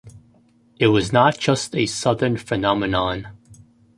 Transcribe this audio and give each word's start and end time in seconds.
It 0.79 0.87
was 0.87 1.13
not 1.13 1.37
just 1.37 1.75
a 1.75 1.85
southern 1.85 2.35
phenomenon. 2.35 3.27